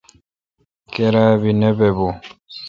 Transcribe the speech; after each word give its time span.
کیرا 0.93 1.25
بی 1.41 1.51
نہ 1.59 1.69
با 1.77 1.87
بو۔ 1.95 2.07